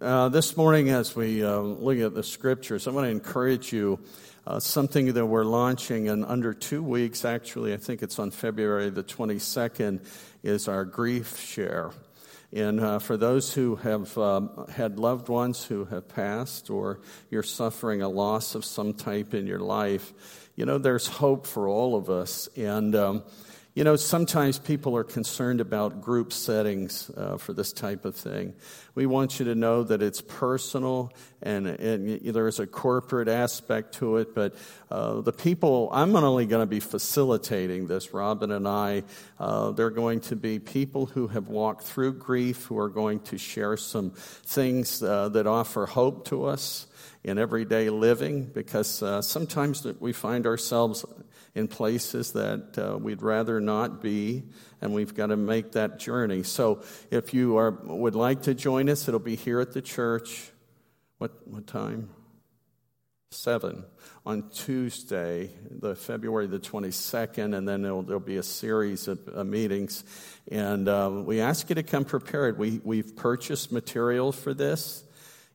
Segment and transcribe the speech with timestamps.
[0.00, 3.98] Uh, this morning, as we uh, look at the scriptures, I want to encourage you
[4.46, 7.26] uh, something that we're launching in under two weeks.
[7.26, 10.00] Actually, I think it's on February the 22nd,
[10.42, 11.90] is our grief share.
[12.50, 17.42] And uh, for those who have um, had loved ones who have passed, or you're
[17.42, 20.14] suffering a loss of some type in your life,
[20.56, 22.48] you know, there's hope for all of us.
[22.56, 23.22] And um,
[23.74, 28.54] you know, sometimes people are concerned about group settings uh, for this type of thing.
[28.94, 34.18] We want you to know that it's personal and, and there's a corporate aspect to
[34.18, 34.54] it, but
[34.92, 39.02] uh, the people, I'm only going to be facilitating this, Robin and I,
[39.40, 43.38] uh, they're going to be people who have walked through grief, who are going to
[43.38, 46.86] share some things uh, that offer hope to us
[47.24, 51.04] in everyday living because uh, sometimes we find ourselves
[51.54, 54.42] in places that uh, we'd rather not be,
[54.80, 56.42] and we've got to make that journey.
[56.42, 60.50] So, if you are would like to join us, it'll be here at the church.
[61.18, 62.10] What what time?
[63.30, 63.84] Seven
[64.26, 69.18] on Tuesday, the February the twenty second, and then there'll, there'll, be a series of
[69.34, 70.04] uh, meetings.
[70.50, 72.58] And uh, we ask you to come prepared.
[72.58, 75.02] We we've purchased material for this,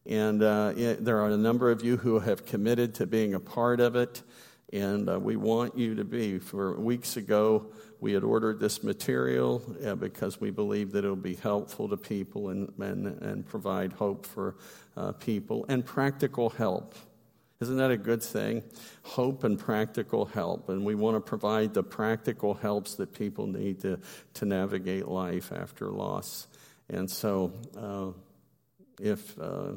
[0.06, 3.40] and uh, it, there are a number of you who have committed to being a
[3.40, 4.24] part of it
[4.72, 6.40] and uh, we want you to be.
[6.40, 7.68] For weeks ago,
[8.00, 11.98] we had ordered this material uh, because we believe that it will be helpful to
[11.98, 14.56] people and, and, and provide hope for
[14.96, 16.96] uh, people and practical help.
[17.62, 18.64] Isn't that a good thing?
[19.04, 20.70] Hope and practical help.
[20.70, 24.00] And we want to provide the practical helps that people need to,
[24.36, 26.48] to navigate life after loss.
[26.90, 28.12] And so, uh,
[29.02, 29.74] if uh,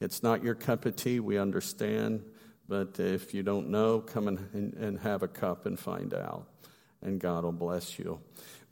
[0.00, 2.22] it's not your cup of tea, we understand.
[2.68, 6.46] But if you don't know, come and, and have a cup and find out.
[7.02, 8.20] And God will bless you.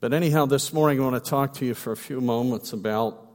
[0.01, 3.27] But anyhow, this morning I want to talk to you for a few moments about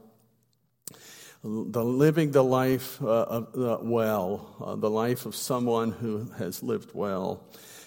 [1.44, 6.90] the living the life uh, uh, well, uh, the life of someone who has lived
[6.92, 7.44] well.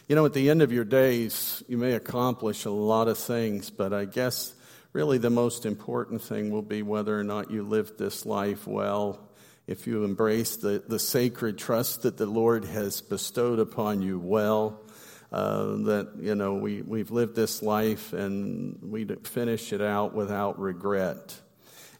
[0.07, 3.69] You know, at the end of your days, you may accomplish a lot of things,
[3.69, 4.53] but I guess
[4.93, 9.28] really the most important thing will be whether or not you lived this life well
[9.69, 14.81] if you embrace the, the sacred trust that the Lord has bestowed upon you well,
[15.31, 20.59] uh, that, you know, we, we've lived this life and we finish it out without
[20.59, 21.39] regret.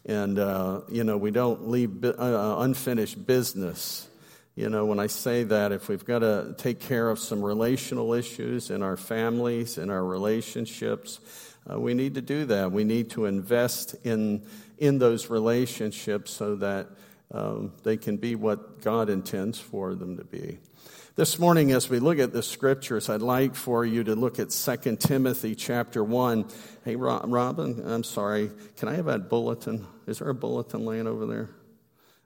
[0.04, 4.08] And, uh, you know, we don't leave uh, unfinished business.
[4.56, 8.14] You know, when I say that, if we've got to take care of some relational
[8.14, 11.20] issues in our families, in our relationships,
[11.70, 12.72] uh, we need to do that.
[12.72, 14.44] We need to invest in,
[14.76, 16.88] in those relationships so that
[17.32, 20.58] um, they can be what God intends for them to be.
[21.16, 24.50] This morning, as we look at the scriptures, I'd like for you to look at
[24.50, 26.46] 2 Timothy chapter 1.
[26.84, 28.50] Hey, Robin, I'm sorry.
[28.76, 29.86] Can I have that bulletin?
[30.06, 31.50] Is there a bulletin laying over there?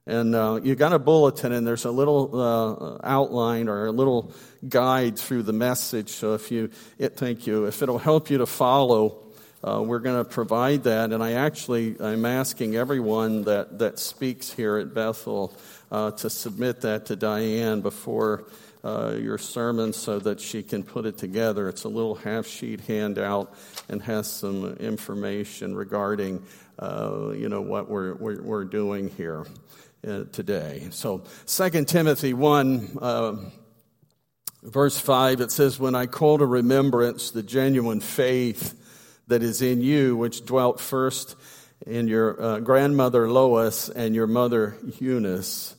[0.07, 4.33] And uh, you got a bulletin, and there's a little uh, outline or a little
[4.69, 6.11] guide through the message.
[6.11, 7.65] So if you, it, thank you.
[7.65, 9.24] If it'll help you to follow
[9.67, 11.13] uh, we're going to provide that.
[11.13, 15.57] And I actually, I'm asking everyone that, that speaks here at Bethel
[15.91, 18.45] uh, to submit that to Diane before
[18.85, 21.71] uh, your sermon so that she can put it together.
[21.71, 23.55] It's a little half sheet handout
[23.89, 26.43] and has some information regarding,
[26.79, 29.47] uh, you know, what we're, we're, we're doing here
[30.07, 30.89] uh, today.
[30.91, 33.37] So 2 Timothy 1, uh,
[34.63, 38.79] verse 5, it says, When I call to remembrance the genuine faith
[39.27, 41.37] that is in you, which dwelt first
[41.87, 45.77] in your uh, grandmother Lois and your mother Eunice,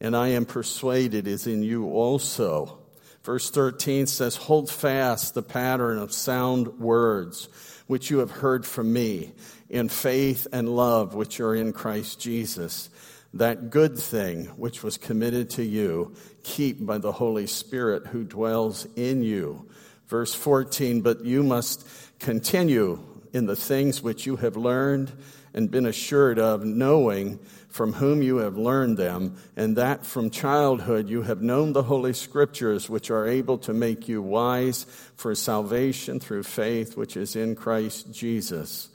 [0.00, 2.78] and I am persuaded is in you also.
[3.22, 7.48] Verse 13 says, Hold fast the pattern of sound words
[7.86, 9.32] which you have heard from me
[9.68, 12.90] in faith and love which are in Christ Jesus.
[13.34, 18.86] That good thing which was committed to you, keep by the Holy Spirit who dwells
[18.96, 19.68] in you.
[20.06, 21.86] Verse 14, but you must
[22.18, 23.00] Continue
[23.32, 25.12] in the things which you have learned
[25.52, 27.38] and been assured of, knowing
[27.68, 32.12] from whom you have learned them, and that from childhood you have known the Holy
[32.12, 34.84] Scriptures, which are able to make you wise
[35.16, 38.88] for salvation through faith which is in Christ Jesus.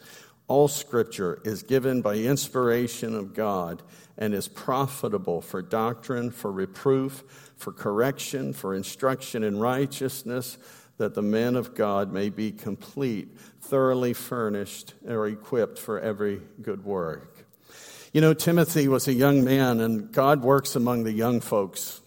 [0.47, 3.81] All Scripture is given by inspiration of God
[4.17, 7.23] and is profitable for doctrine, for reproof,
[7.55, 10.57] for correction, for instruction in righteousness
[10.99, 16.83] that the men of God may be complete, thoroughly furnished, or equipped for every good
[16.83, 17.47] work.
[18.11, 22.01] You know, Timothy was a young man, and God works among the young folks.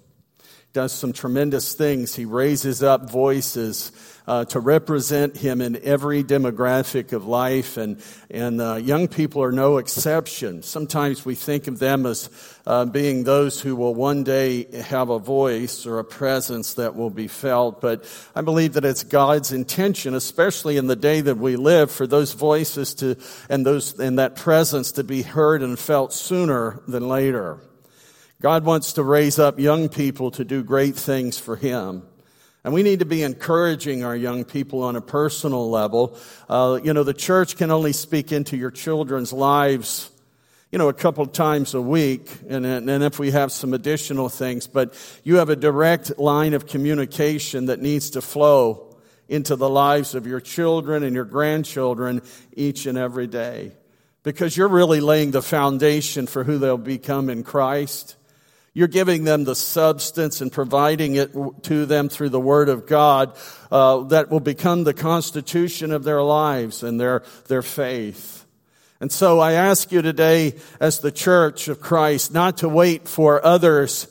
[0.74, 2.14] does some tremendous things.
[2.14, 3.92] He raises up voices
[4.26, 9.52] uh, to represent him in every demographic of life, and and uh, young people are
[9.52, 10.62] no exception.
[10.62, 12.30] Sometimes we think of them as
[12.66, 17.10] uh, being those who will one day have a voice or a presence that will
[17.10, 18.04] be felt, but
[18.34, 22.32] I believe that it's God's intention, especially in the day that we live, for those
[22.32, 23.16] voices to
[23.48, 27.58] and those and that presence to be heard and felt sooner than later.
[28.40, 32.02] God wants to raise up young people to do great things for Him.
[32.64, 36.16] And we need to be encouraging our young people on a personal level.
[36.48, 40.10] Uh, you know, the church can only speak into your children's lives,
[40.70, 44.68] you know, a couple times a week, and, and if we have some additional things,
[44.68, 44.94] but
[45.24, 48.96] you have a direct line of communication that needs to flow
[49.28, 52.22] into the lives of your children and your grandchildren
[52.54, 53.72] each and every day.
[54.22, 58.14] Because you're really laying the foundation for who they'll become in Christ.
[58.74, 61.32] You're giving them the substance and providing it
[61.64, 63.36] to them through the Word of God
[63.70, 68.46] uh, that will become the constitution of their lives and their, their faith.
[68.98, 73.44] And so I ask you today, as the church of Christ, not to wait for
[73.44, 74.06] others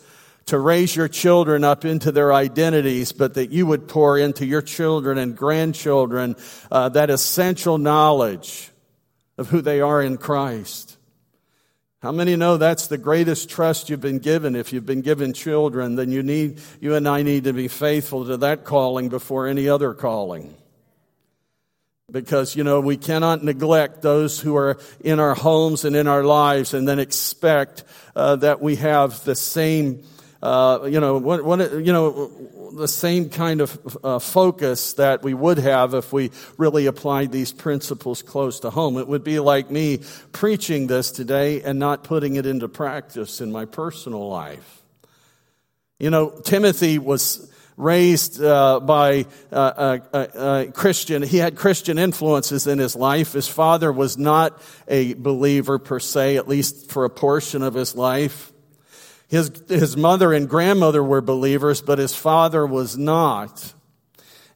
[0.48, 4.62] to raise your children up into their identities, but that you would pour into your
[4.62, 6.36] children and grandchildren
[6.70, 8.70] uh, that essential knowledge
[9.38, 10.98] of who they are in Christ.
[12.02, 14.56] How many know that's the greatest trust you've been given?
[14.56, 18.26] If you've been given children, then you need, you and I need to be faithful
[18.26, 20.56] to that calling before any other calling.
[22.12, 26.24] Because, you know, we cannot neglect those who are in our homes and in our
[26.24, 27.84] lives and then expect
[28.16, 30.04] uh, that we have the same,
[30.42, 32.32] uh, you know, what, what, you know,
[32.76, 37.52] the same kind of uh, focus that we would have if we really applied these
[37.52, 38.98] principles close to home.
[38.98, 40.00] It would be like me
[40.32, 44.82] preaching this today and not putting it into practice in my personal life.
[46.00, 51.22] You know, Timothy was raised uh, by uh, a, a, a, Christian.
[51.22, 53.34] He had Christian influences in his life.
[53.34, 57.96] His father was not a believer per se, at least for a portion of his
[57.96, 58.51] life.
[59.32, 63.74] His, his mother and grandmother were believers, but his father was not.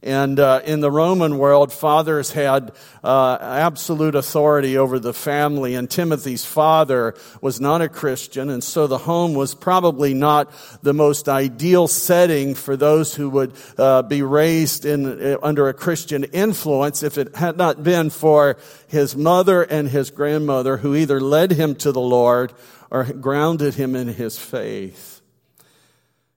[0.03, 5.89] And uh, in the Roman world, fathers had uh, absolute authority over the family, and
[5.89, 11.29] Timothy's father was not a Christian, and so the home was probably not the most
[11.29, 17.01] ideal setting for those who would uh, be raised in uh, under a Christian influence
[17.01, 18.57] if it had not been for
[18.89, 22.51] his mother and his grandmother who either led him to the Lord
[22.95, 25.21] or grounded him in his faith.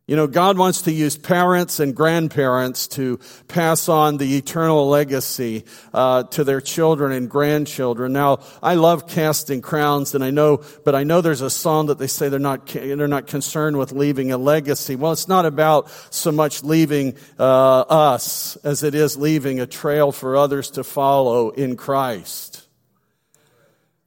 [0.08, 5.66] You know, God wants to use parents and grandparents to pass on the eternal legacy
[5.94, 8.12] uh, to their children and grandchildren.
[8.12, 11.98] Now, I love Casting Crowns, and I know, but I know there's a song that
[11.98, 14.96] they say they're not they're not concerned with leaving a legacy.
[14.96, 20.10] Well, it's not about so much leaving uh, us as it is leaving a trail
[20.10, 22.47] for others to follow in Christ.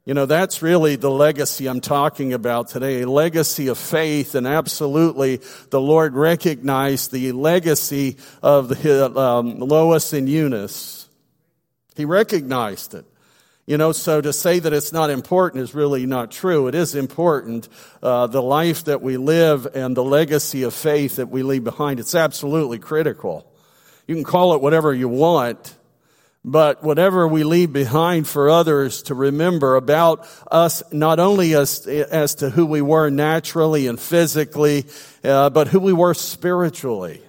[0.04, 4.48] You know, that's really the legacy I'm talking about today, a legacy of faith, and
[4.48, 5.40] absolutely
[5.70, 11.08] the Lord recognized the legacy of the, um, Lois and Eunice.
[11.94, 13.04] He recognized it.
[13.64, 16.66] You know, so to say that it's not important is really not true.
[16.66, 17.68] It is important.
[18.02, 22.00] Uh, the life that we live and the legacy of faith that we leave behind,
[22.00, 23.46] it's absolutely critical.
[24.08, 25.76] You can call it whatever you want.
[26.44, 32.36] But whatever we leave behind for others to remember about us, not only as, as
[32.36, 34.86] to who we were naturally and physically,
[35.22, 37.22] uh, but who we were spiritually.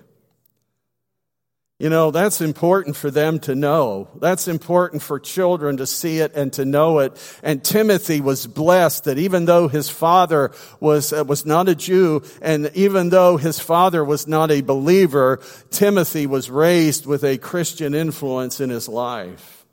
[1.84, 4.08] You know, that's important for them to know.
[4.22, 7.12] That's important for children to see it and to know it.
[7.44, 12.24] And Timothy was blessed that even though his father was, uh, was not a Jew
[12.42, 17.94] and even though his father was not a believer, Timothy was raised with a Christian
[17.94, 19.66] influence in his life.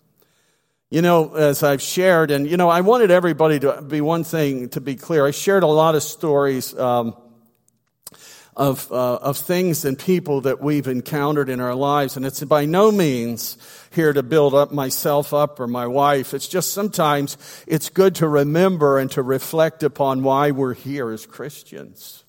[0.90, 4.70] You know, as I've shared, and you know, I wanted everybody to be one thing
[4.70, 5.24] to be clear.
[5.24, 7.14] I shared a lot of stories, um,
[8.56, 12.16] of, uh, of things and people that we've encountered in our lives.
[12.16, 13.56] And it's by no means
[13.90, 16.34] here to build up myself up or my wife.
[16.34, 21.26] It's just sometimes it's good to remember and to reflect upon why we're here as
[21.26, 22.24] Christians.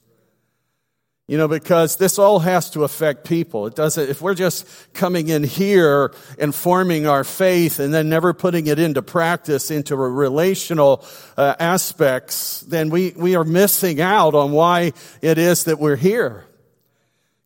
[1.32, 3.66] You know, because this all has to affect people.
[3.66, 8.34] It doesn't, if we're just coming in here and forming our faith and then never
[8.34, 11.06] putting it into practice, into relational
[11.38, 16.44] uh, aspects, then we, we are missing out on why it is that we're here.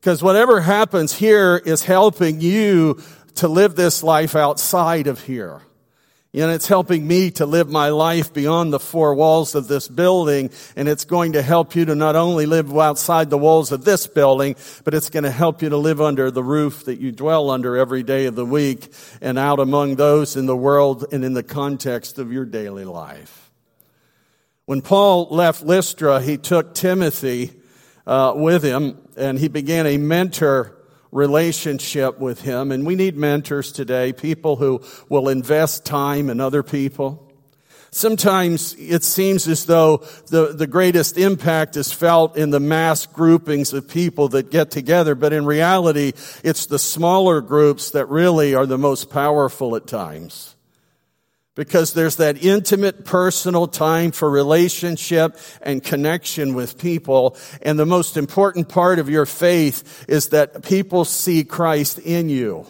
[0.01, 2.99] Because whatever happens here is helping you
[3.35, 5.61] to live this life outside of here.
[6.35, 10.49] Know, it's helping me to live my life beyond the four walls of this building,
[10.75, 14.05] and it's going to help you to not only live outside the walls of this
[14.05, 17.49] building, but it's going to help you to live under the roof that you dwell
[17.49, 21.33] under every day of the week and out among those in the world and in
[21.33, 23.51] the context of your daily life.
[24.65, 27.53] When Paul left Lystra, he took Timothy
[28.05, 30.75] uh, with him, and he began a mentor
[31.11, 32.71] relationship with Him.
[32.71, 37.21] And we need mentors today, people who will invest time in other people.
[37.91, 39.97] Sometimes it seems as though
[40.27, 45.15] the, the greatest impact is felt in the mass groupings of people that get together,
[45.15, 46.11] but in reality,
[46.43, 50.54] it's the smaller groups that really are the most powerful at times
[51.55, 57.37] because there's that intimate personal time for relationship and connection with people.
[57.61, 62.67] And the most important part of your faith is that people see Christ in you.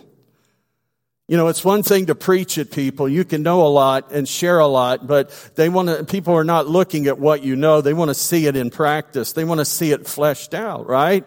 [1.27, 3.09] You know, it's one thing to preach at people.
[3.09, 6.43] You can know a lot and share a lot, but they want to, people are
[6.43, 7.81] not looking at what you know.
[7.81, 9.33] They want to see it in practice.
[9.33, 11.25] They want to see it fleshed out, right?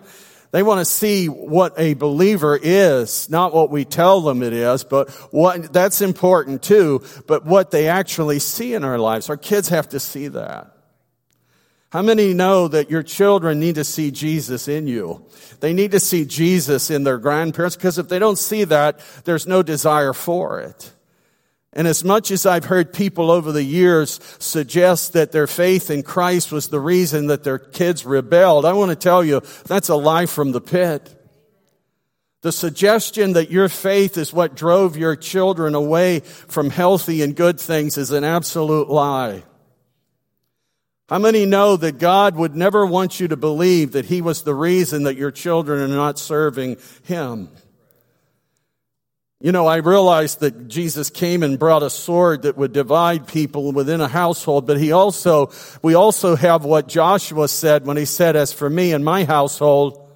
[0.51, 4.83] They want to see what a believer is, not what we tell them it is,
[4.83, 9.29] but what, that's important too, but what they actually see in our lives.
[9.29, 10.73] Our kids have to see that.
[11.91, 15.27] How many know that your children need to see Jesus in you?
[15.61, 19.47] They need to see Jesus in their grandparents because if they don't see that, there's
[19.47, 20.93] no desire for it.
[21.79, 26.03] And as much as I've heard people over the years suggest that their faith in
[26.03, 29.95] Christ was the reason that their kids rebelled, I want to tell you that's a
[29.95, 31.15] lie from the pit.
[32.41, 37.61] The suggestion that your faith is what drove your children away from healthy and good
[37.61, 39.45] things is an absolute lie.
[41.09, 44.53] How many know that God would never want you to believe that He was the
[44.53, 47.51] reason that your children are not serving Him?
[49.41, 53.71] You know, I realized that Jesus came and brought a sword that would divide people
[53.71, 58.35] within a household, but he also, we also have what Joshua said when he said,
[58.35, 60.11] as for me and my household,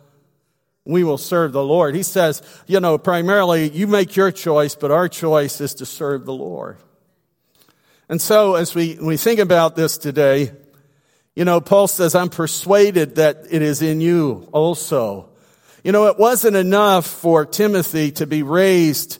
[0.84, 1.94] we will serve the Lord.
[1.94, 6.26] He says, you know, primarily you make your choice, but our choice is to serve
[6.26, 6.78] the Lord.
[8.08, 10.50] And so as we, we think about this today,
[11.36, 15.31] you know, Paul says, I'm persuaded that it is in you also.
[15.84, 19.18] You know, it wasn't enough for Timothy to be raised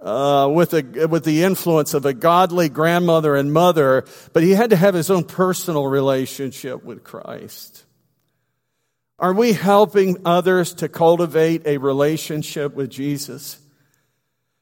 [0.00, 4.70] uh, with, a, with the influence of a godly grandmother and mother, but he had
[4.70, 7.84] to have his own personal relationship with Christ.
[9.20, 13.60] Are we helping others to cultivate a relationship with Jesus?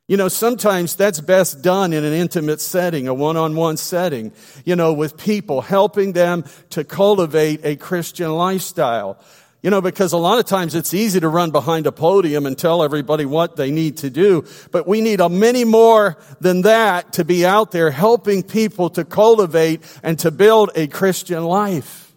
[0.07, 4.33] You know, sometimes that's best done in an intimate setting, a one-on-one setting,
[4.67, 9.19] you know, with people, helping them to cultivate a Christian lifestyle.
[9.62, 12.59] You know, because a lot of times it's easy to run behind a podium and
[12.59, 17.12] tell everybody what they need to do, but we need a many more than that
[17.12, 22.12] to be out there helping people to cultivate and to build a Christian life.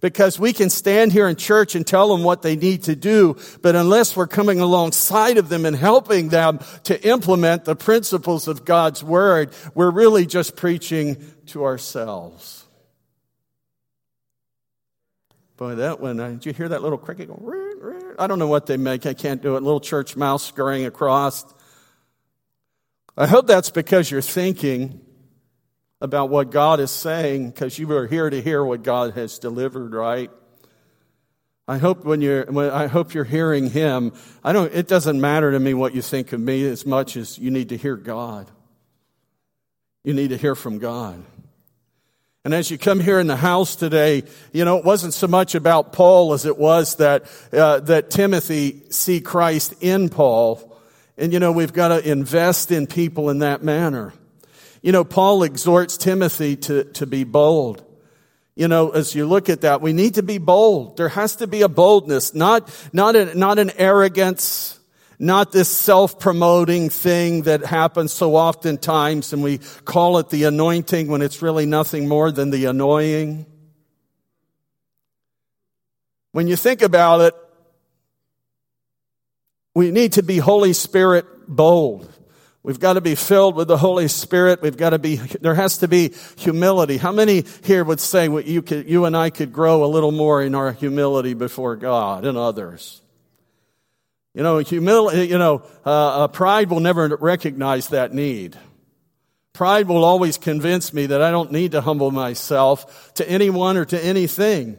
[0.00, 3.36] Because we can stand here in church and tell them what they need to do,
[3.60, 8.64] but unless we're coming alongside of them and helping them to implement the principles of
[8.64, 12.63] God's Word, we're really just preaching to ourselves.
[15.56, 18.14] Boy, that one, uh, did you hear that little cricket go?
[18.18, 19.06] I don't know what they make.
[19.06, 19.62] I can't do it.
[19.62, 21.44] Little church mouse scurrying across.
[23.16, 25.00] I hope that's because you're thinking
[26.00, 29.94] about what God is saying because you are here to hear what God has delivered,
[29.94, 30.30] right?
[31.66, 34.12] I hope when you're, when, I hope you're hearing Him.
[34.42, 37.38] I don't, it doesn't matter to me what you think of me as much as
[37.38, 38.50] you need to hear God.
[40.02, 41.24] You need to hear from God.
[42.44, 44.22] And as you come here in the house today,
[44.52, 47.24] you know, it wasn't so much about Paul as it was that,
[47.54, 50.78] uh, that Timothy see Christ in Paul.
[51.16, 54.12] And you know, we've got to invest in people in that manner.
[54.82, 57.82] You know, Paul exhorts Timothy to, to be bold.
[58.54, 60.98] You know, as you look at that, we need to be bold.
[60.98, 64.78] There has to be a boldness, not, not, not an arrogance,
[65.18, 71.22] not this self-promoting thing that happens so oftentimes and we call it the anointing when
[71.22, 73.46] it's really nothing more than the annoying.
[76.32, 77.34] When you think about it,
[79.74, 82.10] we need to be Holy Spirit bold.
[82.64, 84.62] We've got to be filled with the Holy Spirit.
[84.62, 86.96] We've got to be, there has to be humility.
[86.96, 90.12] How many here would say what you could, you and I could grow a little
[90.12, 93.02] more in our humility before God and others?
[94.34, 98.58] You know, humility, you know, uh, uh, pride will never recognize that need.
[99.52, 103.84] Pride will always convince me that I don't need to humble myself to anyone or
[103.84, 104.76] to anything.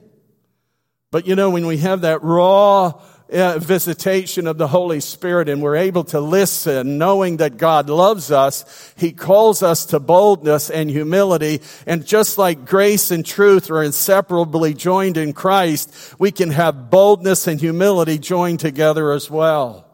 [1.12, 3.02] But you know, when we have that raw,
[3.36, 8.32] uh, visitation of the Holy Spirit and we're able to listen, knowing that God loves
[8.32, 11.62] us, He calls us to boldness and humility.
[11.86, 17.48] And just like grace and truth are inseparably joined in Christ, we can have boldness
[17.48, 19.86] and humility joined together as well.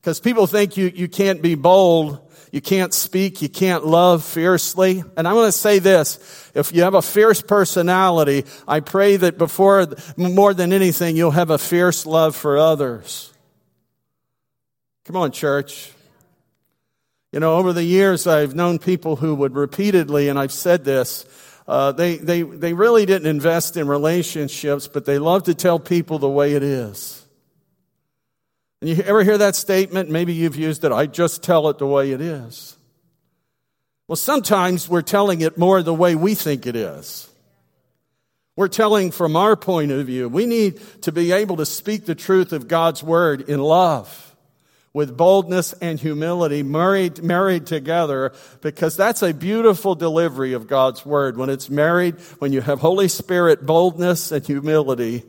[0.00, 3.42] Because people think you, you can't be bold you can't speak.
[3.42, 5.02] You can't love fiercely.
[5.16, 6.50] And I'm going to say this.
[6.54, 9.86] If you have a fierce personality, I pray that before,
[10.16, 13.32] more than anything, you'll have a fierce love for others.
[15.04, 15.92] Come on, church.
[17.32, 21.24] You know, over the years, I've known people who would repeatedly, and I've said this,
[21.68, 26.18] uh, they, they, they really didn't invest in relationships, but they love to tell people
[26.18, 27.15] the way it is.
[28.86, 30.10] And you ever hear that statement?
[30.10, 30.92] Maybe you've used it.
[30.92, 32.76] I just tell it the way it is.
[34.06, 37.28] Well, sometimes we're telling it more the way we think it is.
[38.54, 40.28] We're telling from our point of view.
[40.28, 44.36] We need to be able to speak the truth of God's word in love
[44.92, 51.36] with boldness and humility married, married together because that's a beautiful delivery of God's word.
[51.36, 55.24] When it's married, when you have Holy Spirit boldness and humility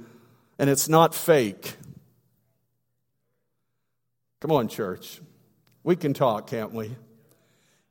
[0.60, 1.74] and it's not fake.
[4.40, 5.20] Come on, church.
[5.84, 6.96] We can talk, can't we?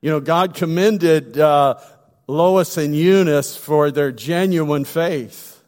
[0.00, 1.78] You know, God commended uh,
[2.26, 5.62] Lois and Eunice for their genuine faith.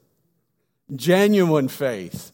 [0.95, 2.33] Genuine faith.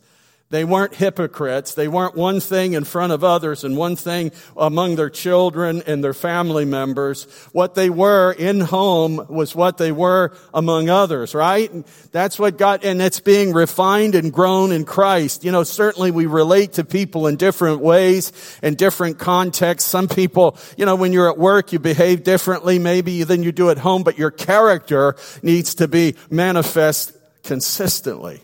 [0.55, 1.75] They weren't hypocrites.
[1.75, 6.05] They weren't one thing in front of others and one thing among their children and
[6.05, 7.25] their family members.
[7.51, 11.69] What they were in home was what they were among others, right?
[11.73, 15.43] And That's what God, and it's being refined and grown in Christ.
[15.43, 18.31] You know, certainly we relate to people in different ways,
[18.63, 19.91] in different contexts.
[19.91, 23.71] Some people, you know, when you're at work, you behave differently maybe than you do
[23.71, 28.41] at home, but your character needs to be manifest consistently.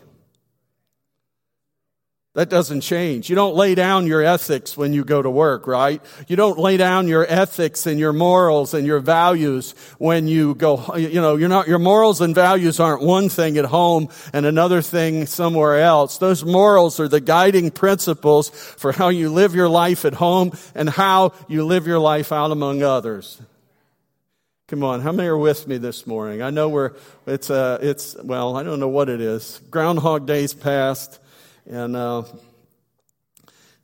[2.33, 3.29] That doesn't change.
[3.29, 6.01] You don't lay down your ethics when you go to work, right?
[6.29, 10.95] You don't lay down your ethics and your morals and your values when you go,
[10.95, 14.81] you know, you're not, your morals and values aren't one thing at home and another
[14.81, 16.19] thing somewhere else.
[16.19, 20.89] Those morals are the guiding principles for how you live your life at home and
[20.89, 23.41] how you live your life out among others.
[24.69, 26.41] Come on, how many are with me this morning?
[26.41, 26.93] I know we're,
[27.27, 29.59] it's, uh, it's, well, I don't know what it is.
[29.69, 31.19] Groundhog Day's past.
[31.69, 32.23] And, uh,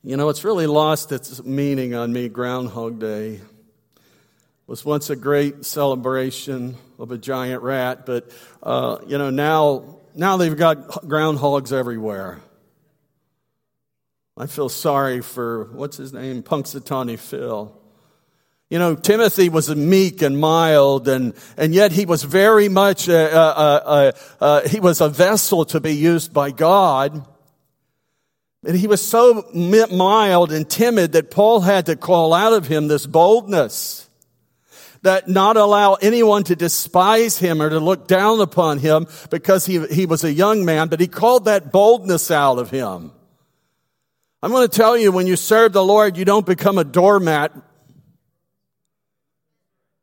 [0.03, 3.41] you know, it's really lost its meaning on me, Groundhog Day.
[4.65, 8.29] was once a great celebration of a giant rat, but,
[8.63, 12.39] uh, you know, now, now they've got groundhogs everywhere.
[14.35, 16.43] I feel sorry for, what's his name?
[16.43, 17.73] Punxsutawney Phil.
[18.69, 23.37] You know, Timothy was meek and mild, and, and yet he was very much, a,
[23.37, 27.25] a, a, he was a vessel to be used by God.
[28.67, 32.89] And he was so mild and timid that Paul had to call out of him
[32.89, 34.09] this boldness
[35.03, 39.87] that not allow anyone to despise him or to look down upon him because he,
[39.87, 43.13] he was a young man, but he called that boldness out of him.
[44.43, 47.53] I'm going to tell you, when you serve the Lord, you don't become a doormat.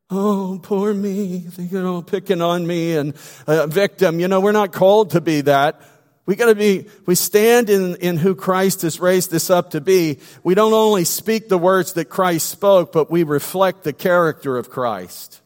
[0.08, 3.14] Oh, poor me, you know, picking on me and
[3.46, 4.20] a victim.
[4.20, 5.82] You know, we're not called to be that.
[6.26, 10.20] We gotta be, we stand in, in who Christ has raised us up to be.
[10.42, 14.70] We don't only speak the words that Christ spoke, but we reflect the character of
[14.70, 15.42] Christ.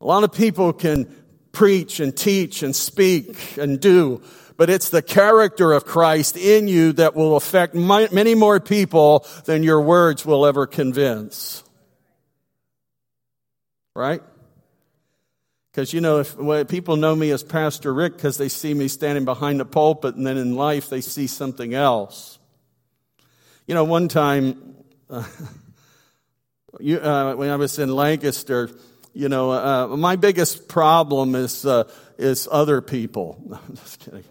[0.00, 1.14] A lot of people can
[1.52, 4.22] preach and teach and speak and do,
[4.56, 9.62] but it's the character of Christ in you that will affect many more people than
[9.62, 11.62] your words will ever convince.
[13.94, 14.22] Right?
[15.76, 18.88] Because, you know, if well, people know me as Pastor Rick because they see me
[18.88, 22.38] standing behind the pulpit and then in life they see something else.
[23.66, 24.74] You know, one time,
[25.10, 25.22] uh,
[26.80, 28.70] you, uh, when I was in Lancaster,
[29.12, 31.84] you know, uh, my biggest problem is, uh,
[32.16, 33.38] is other people.
[33.68, 34.24] I'm just kidding.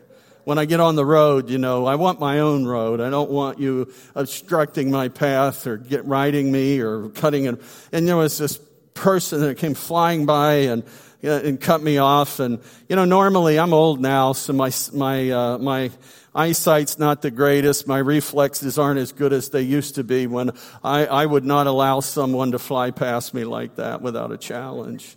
[0.45, 2.99] When I get on the road, you know, I want my own road.
[2.99, 7.61] I don't want you obstructing my path or get riding me or cutting it.
[7.91, 8.59] And there was this
[8.95, 10.83] person that came flying by and
[11.25, 12.39] and cut me off.
[12.39, 15.91] And, you know, normally I'm old now, so my, my, uh, my
[16.33, 17.87] eyesight's not the greatest.
[17.87, 20.51] My reflexes aren't as good as they used to be when
[20.83, 25.15] I, I would not allow someone to fly past me like that without a challenge.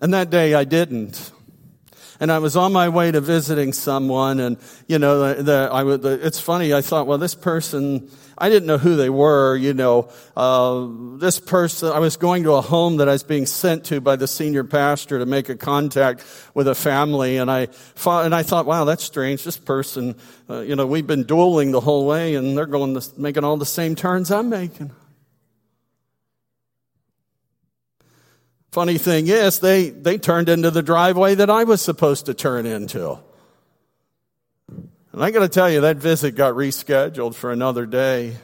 [0.00, 1.30] And that day I didn't.
[2.20, 5.82] And I was on my way to visiting someone and, you know, the, the, I
[5.82, 6.74] would, the, it's funny.
[6.74, 10.10] I thought, well, this person, I didn't know who they were, you know.
[10.36, 10.86] Uh,
[11.18, 14.16] this person, I was going to a home that I was being sent to by
[14.16, 18.42] the senior pastor to make a contact with a family, and I thought, and I
[18.42, 19.44] thought, wow, that's strange.
[19.44, 20.14] This person,
[20.48, 23.58] uh, you know, we've been dueling the whole way, and they're going to, making all
[23.58, 24.90] the same turns I'm making.
[28.70, 32.66] Funny thing is, they, they turned into the driveway that I was supposed to turn
[32.66, 33.18] into.
[35.12, 38.36] And I got to tell you, that visit got rescheduled for another day.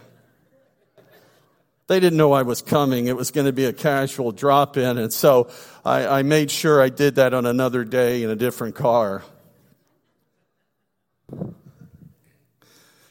[1.86, 3.06] They didn't know I was coming.
[3.06, 4.98] It was going to be a casual drop in.
[4.98, 5.48] And so
[5.84, 9.22] I, I made sure I did that on another day in a different car.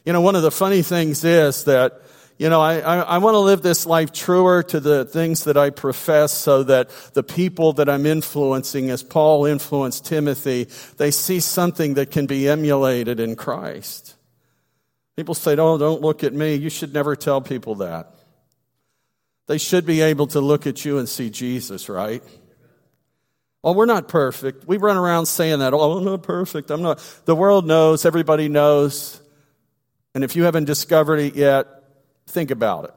[0.03, 2.01] You know, one of the funny things is that
[2.37, 5.55] you know, I, I, I want to live this life truer to the things that
[5.55, 10.67] I profess so that the people that I'm influencing, as Paul influenced Timothy,
[10.97, 14.15] they see something that can be emulated in Christ.
[15.15, 16.55] People say, oh, don't look at me.
[16.55, 18.11] You should never tell people that.
[19.47, 22.21] They should be able to look at you and see Jesus, right?
[23.63, 24.67] Oh, we're not perfect.
[24.67, 25.73] We run around saying that.
[25.73, 26.69] Oh, I'm not perfect.
[26.69, 26.99] I'm not.
[27.25, 28.05] The world knows.
[28.05, 29.21] Everybody knows.
[30.13, 31.67] And if you haven't discovered it yet,
[32.27, 32.93] Think about it.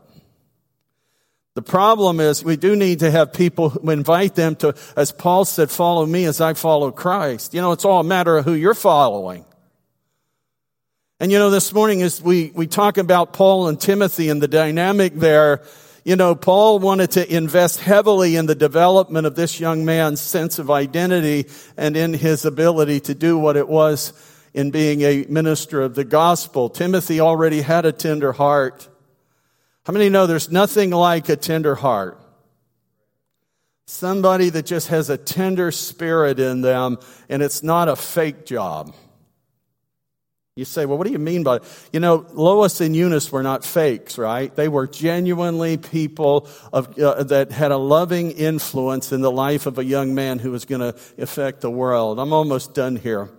[1.54, 5.44] The problem is we do need to have people who invite them to, as Paul
[5.44, 7.52] said, follow me as I follow Christ.
[7.52, 9.44] You know, it's all a matter of who you're following.
[11.18, 14.46] And you know, this morning as we, we talk about Paul and Timothy and the
[14.46, 15.62] dynamic there,
[16.04, 20.60] you know, Paul wanted to invest heavily in the development of this young man's sense
[20.60, 24.12] of identity and in his ability to do what it was
[24.54, 26.70] in being a minister of the gospel.
[26.70, 28.88] Timothy already had a tender heart.
[29.88, 32.20] How many know there's nothing like a tender heart?
[33.86, 36.98] Somebody that just has a tender spirit in them
[37.30, 38.94] and it's not a fake job.
[40.56, 41.62] You say, well, what do you mean by it?
[41.90, 44.54] You know, Lois and Eunice were not fakes, right?
[44.54, 49.78] They were genuinely people of, uh, that had a loving influence in the life of
[49.78, 52.18] a young man who was going to affect the world.
[52.18, 53.30] I'm almost done here.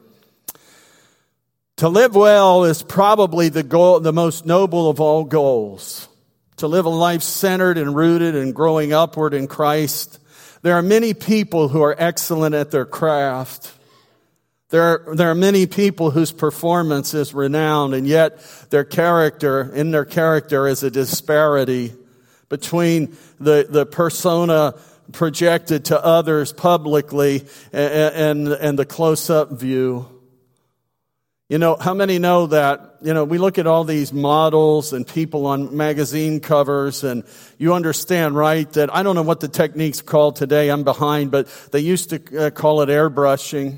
[1.77, 6.09] To live well is probably the goal, the most noble of all goals
[6.60, 10.19] to live a life centered and rooted and growing upward in Christ.
[10.62, 13.74] There are many people who are excellent at their craft.
[14.69, 19.91] There are, there are many people whose performance is renowned and yet their character, in
[19.91, 21.93] their character is a disparity
[22.50, 24.76] between the, the persona
[25.12, 30.08] projected to others publicly and, and, and the close-up view.
[31.49, 35.07] You know, how many know that, you know, we look at all these models and
[35.07, 37.23] people on magazine covers and
[37.57, 41.47] you understand, right, that I don't know what the technique's called today, I'm behind, but
[41.71, 43.77] they used to uh, call it airbrushing.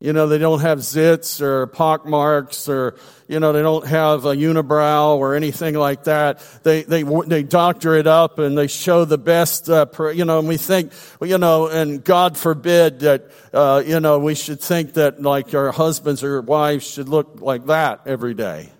[0.00, 2.94] You know, they don't have zits or pock marks or,
[3.26, 6.38] you know, they don't have a unibrow or anything like that.
[6.62, 10.46] They, they, they doctor it up and they show the best, uh, you know, and
[10.46, 15.20] we think, you know, and God forbid that, uh, you know, we should think that
[15.20, 18.70] like our husbands or wives should look like that every day.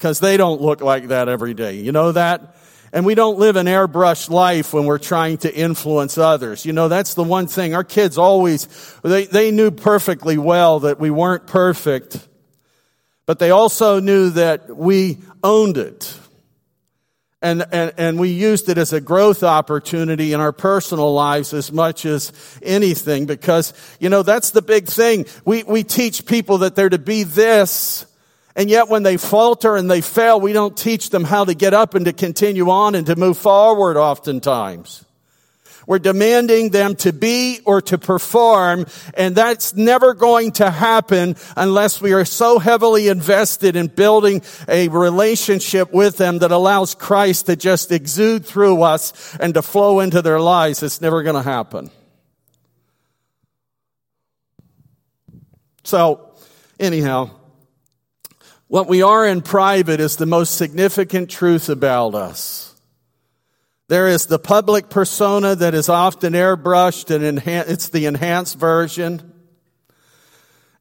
[0.00, 1.76] Cause they don't look like that every day.
[1.76, 2.56] You know that?
[2.92, 6.66] And we don't live an airbrushed life when we're trying to influence others.
[6.66, 7.74] You know, that's the one thing.
[7.74, 8.68] Our kids always,
[9.02, 12.28] they, they knew perfectly well that we weren't perfect,
[13.24, 16.18] but they also knew that we owned it.
[17.40, 21.72] And, and, and we used it as a growth opportunity in our personal lives as
[21.72, 22.30] much as
[22.62, 25.26] anything because, you know, that's the big thing.
[25.44, 28.06] We, we teach people that they're to be this
[28.54, 31.74] and yet when they falter and they fail, we don't teach them how to get
[31.74, 35.04] up and to continue on and to move forward oftentimes.
[35.86, 42.00] We're demanding them to be or to perform, and that's never going to happen unless
[42.00, 47.56] we are so heavily invested in building a relationship with them that allows Christ to
[47.56, 50.82] just exude through us and to flow into their lives.
[50.82, 51.90] It's never going to happen.
[55.84, 56.32] So,
[56.78, 57.30] anyhow,
[58.72, 62.74] what we are in private is the most significant truth about us.
[63.88, 69.30] There is the public persona that is often airbrushed and enhan- it's the enhanced version.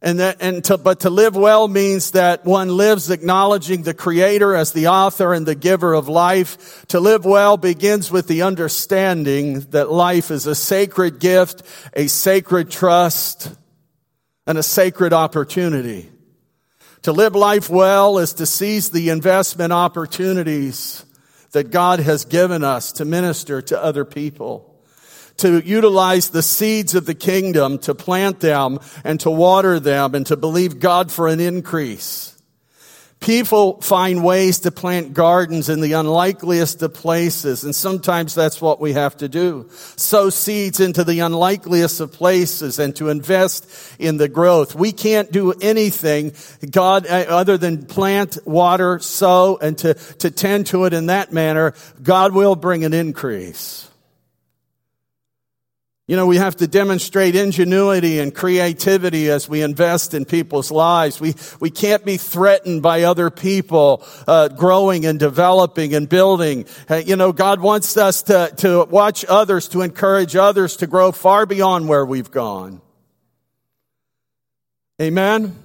[0.01, 4.55] And that, and to, but to live well means that one lives acknowledging the creator
[4.55, 6.85] as the author and the giver of life.
[6.87, 12.71] To live well begins with the understanding that life is a sacred gift, a sacred
[12.71, 13.53] trust,
[14.47, 16.09] and a sacred opportunity.
[17.03, 21.03] To live life well is to seize the investment opportunities
[21.51, 24.67] that God has given us to minister to other people.
[25.37, 30.25] to utilize the seeds of the kingdom, to plant them and to water them and
[30.27, 32.30] to believe God for an increase.
[33.21, 38.81] People find ways to plant gardens in the unlikeliest of places, and sometimes that's what
[38.81, 39.69] we have to do.
[39.95, 44.73] Sow seeds into the unlikeliest of places and to invest in the growth.
[44.73, 46.33] We can't do anything,
[46.67, 51.31] God, uh, other than plant, water, sow, and to, to tend to it in that
[51.31, 51.75] manner.
[52.01, 53.90] God will bring an increase.
[56.11, 61.21] You know, we have to demonstrate ingenuity and creativity as we invest in people's lives.
[61.21, 66.65] We, we can't be threatened by other people uh, growing and developing and building.
[66.89, 71.13] Uh, you know, God wants us to, to watch others, to encourage others to grow
[71.13, 72.81] far beyond where we've gone.
[75.01, 75.60] Amen?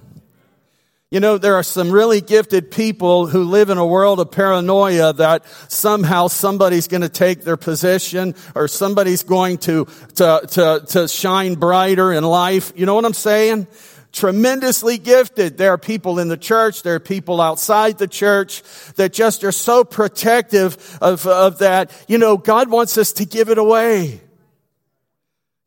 [1.09, 5.13] You know, there are some really gifted people who live in a world of paranoia
[5.13, 11.07] that somehow somebody's going to take their position or somebody's going to, to, to, to
[11.07, 12.73] shine brighter in life.
[12.75, 13.67] You know what I'm saying?
[14.13, 15.57] tremendously gifted.
[15.57, 18.63] There are people in the church, there are people outside the church
[18.95, 21.91] that just are so protective of, of that.
[22.07, 24.21] You know, God wants us to give it away.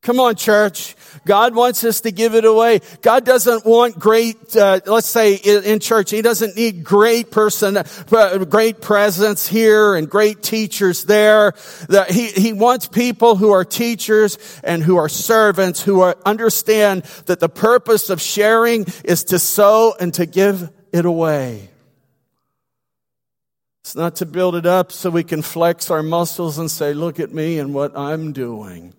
[0.02, 0.96] Come on, church.
[1.26, 2.80] God wants us to give it away.
[3.02, 7.76] God doesn't want great, uh, let's say in, in, church, He doesn't need great person,
[7.76, 11.52] uh, great presence here and great teachers there.
[12.08, 17.40] He, he wants people who are teachers and who are servants who are, understand that
[17.40, 21.68] the purpose of sharing is to sow and to give it away.
[23.82, 27.20] It's not to build it up so we can flex our muscles and say, look
[27.20, 28.94] at me and what I'm doing.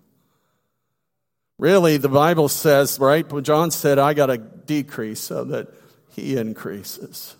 [1.62, 3.24] Really, the Bible says, right?
[3.44, 5.68] John said, I got to decrease so that
[6.08, 7.36] he increases.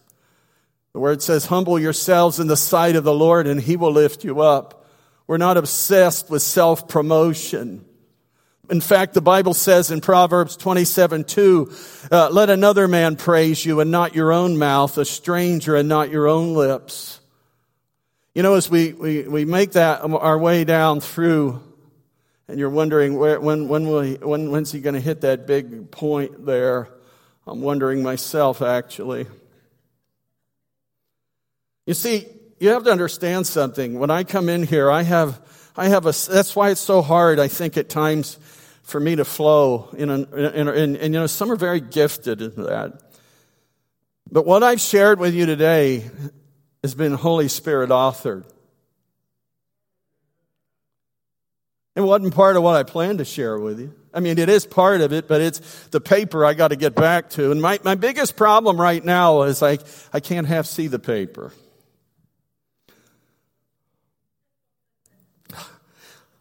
[0.93, 4.23] The word says, humble yourselves in the sight of the Lord and he will lift
[4.23, 4.87] you up.
[5.27, 7.85] We're not obsessed with self promotion.
[8.71, 11.73] In fact, the Bible says in Proverbs 27 2,
[12.13, 16.11] uh, let another man praise you and not your own mouth, a stranger and not
[16.11, 17.19] your own lips.
[18.37, 21.61] You know, as we, we, we make that our way down through
[22.53, 25.47] and you're wondering where, when, when will he, when, when's he going to hit that
[25.47, 26.87] big point there?
[27.47, 29.27] I'm wondering myself, actually.
[31.87, 32.27] You see,
[32.61, 33.99] you have to understand something.
[33.99, 35.41] When I come in here, I have,
[35.79, 38.39] I have a, that's why it's so hard, I think, at times
[38.83, 39.89] for me to flow.
[39.97, 43.01] In, an, in, in, and, you know, some are very gifted in that.
[44.31, 46.05] But what I've shared with you today
[46.83, 48.45] has been Holy Spirit authored.
[51.95, 53.95] It wasn't part of what I planned to share with you.
[54.15, 56.95] I mean, it is part of it, but it's the paper I got to get
[56.95, 57.51] back to.
[57.51, 61.53] And my, my biggest problem right now is like, I can't half see the paper.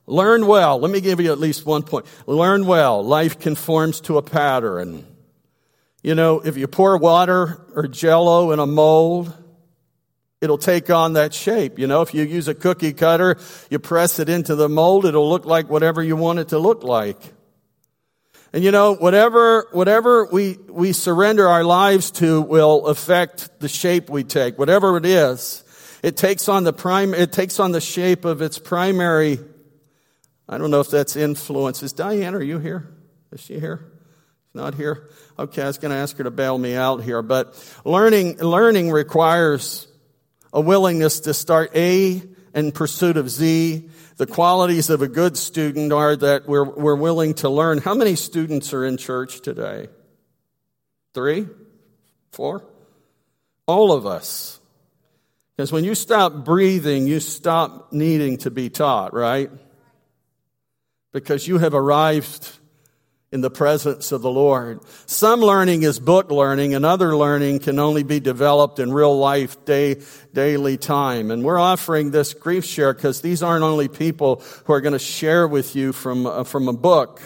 [0.08, 0.80] Learn well.
[0.80, 2.06] Let me give you at least one point.
[2.26, 3.04] Learn well.
[3.04, 5.06] Life conforms to a pattern.
[6.04, 9.34] You know, if you pour water or jello in a mold,
[10.42, 11.78] it'll take on that shape.
[11.80, 13.38] You know, if you use a cookie cutter,
[13.70, 16.84] you press it into the mold, it'll look like whatever you want it to look
[16.84, 17.18] like.
[18.54, 24.10] And you know, whatever, whatever we, we surrender our lives to will affect the shape
[24.10, 24.60] we take.
[24.60, 25.64] Whatever it is,
[26.04, 29.40] it takes on the prime, it takes on the shape of its primary,
[30.50, 31.82] I don't know if that's influence.
[31.82, 32.92] Is Diane, are you here?
[33.32, 33.90] Is she here?
[34.54, 35.10] Not here?
[35.40, 38.92] Okay, I was going to ask her to bail me out here, but learning, learning
[38.92, 39.88] requires
[40.54, 42.22] a willingness to start A
[42.54, 43.90] in pursuit of Z.
[44.18, 47.80] The qualities of a good student are that we're, we're willing to learn.
[47.80, 49.88] How many students are in church today?
[51.14, 51.48] Three?
[52.32, 52.66] Four?
[53.66, 54.60] All of us.
[55.56, 59.52] Because when you stop breathing, you stop needing to be taught, right?
[61.12, 62.58] Because you have arrived
[63.32, 64.82] in the presence of the Lord.
[65.06, 69.64] Some learning is book learning and other learning can only be developed in real life
[69.64, 70.02] day,
[70.34, 71.32] daily time.
[71.32, 75.00] And we're offering this grief share because these aren't only people who are going to
[75.00, 77.22] share with you from, uh, from a book,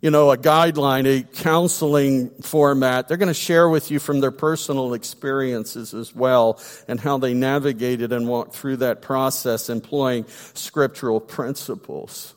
[0.00, 3.06] you know, a guideline, a counseling format.
[3.06, 7.32] They're going to share with you from their personal experiences as well and how they
[7.32, 12.34] navigated and walked through that process employing scriptural principles.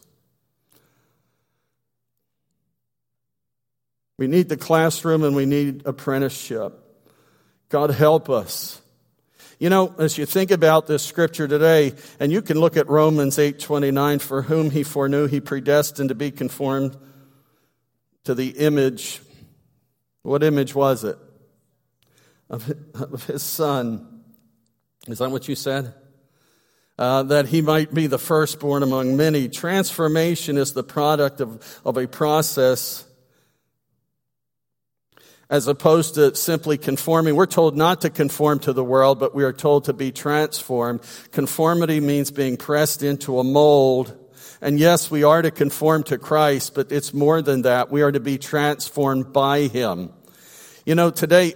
[4.18, 6.74] We need the classroom and we need apprenticeship.
[7.70, 8.82] God help us.
[9.60, 13.38] You know, as you think about this scripture today, and you can look at Romans
[13.38, 16.98] 8:29, for whom he foreknew, he predestined to be conformed
[18.26, 19.22] to the image.
[20.24, 21.18] What image was it?
[22.50, 24.24] Of his son.
[25.08, 25.94] Is that what you said?
[26.98, 29.50] uh, that he might be the firstborn among many.
[29.50, 33.05] Transformation is the product of, of a process
[35.50, 37.36] as opposed to simply conforming.
[37.36, 41.02] We're told not to conform to the world, but we are told to be transformed.
[41.32, 44.18] Conformity means being pressed into a mold.
[44.62, 47.92] And yes, we are to conform to Christ, but it's more than that.
[47.92, 50.12] We are to be transformed by Him.
[50.86, 51.54] You know, today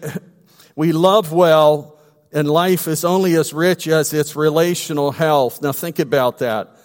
[0.75, 1.99] we love well
[2.31, 5.61] and life is only as rich as its relational health.
[5.61, 6.75] Now think about that.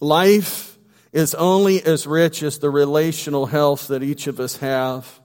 [0.00, 0.71] Life
[1.12, 5.20] is only as rich as the relational health that each of us have.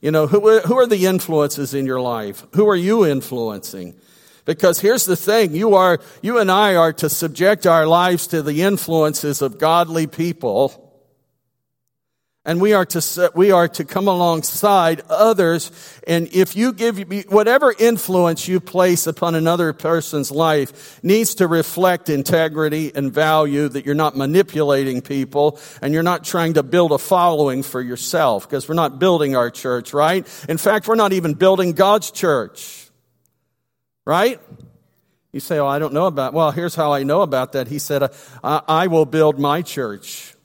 [0.00, 2.46] You know, who, who are the influences in your life?
[2.54, 3.98] Who are you influencing?
[4.44, 8.42] Because here's the thing, you are, you and I are to subject our lives to
[8.42, 10.85] the influences of godly people
[12.46, 15.72] and we are to we are to come alongside others.
[16.06, 22.08] And if you give whatever influence you place upon another person's life needs to reflect
[22.08, 26.98] integrity and value that you're not manipulating people and you're not trying to build a
[26.98, 30.24] following for yourself because we're not building our church right?
[30.48, 32.90] In fact we're not even building God's church
[34.04, 34.40] right?
[35.32, 37.66] You say oh I don't know about well here's how I know about that.
[37.66, 38.04] He said
[38.44, 40.35] I, I will build my church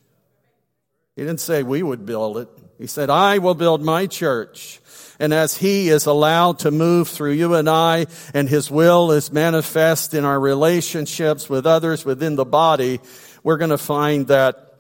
[1.16, 2.50] he didn't say we would build it.
[2.78, 4.80] He said, I will build my church.
[5.20, 9.32] And as He is allowed to move through you and I, and His will is
[9.32, 13.00] manifest in our relationships with others within the body,
[13.44, 14.74] we're going to find that,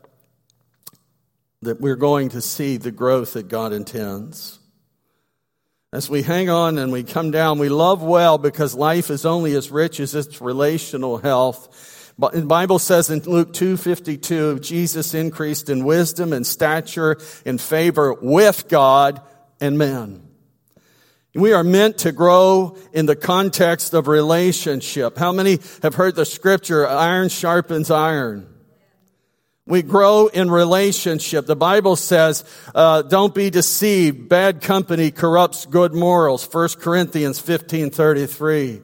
[1.62, 4.58] that we're going to see the growth that God intends.
[5.94, 9.54] As we hang on and we come down, we love well because life is only
[9.54, 12.01] as rich as its relational health.
[12.30, 18.68] The Bible says in Luke 2:52, Jesus increased in wisdom and stature in favor with
[18.68, 19.22] God
[19.60, 20.22] and men.
[21.34, 25.18] We are meant to grow in the context of relationship.
[25.18, 28.48] How many have heard the scripture, iron sharpens iron?
[29.66, 31.46] We grow in relationship.
[31.46, 32.44] The Bible says,
[32.76, 34.28] uh, don't be deceived.
[34.28, 36.46] Bad company corrupts good morals.
[36.52, 38.82] 1 Corinthians 15, 33.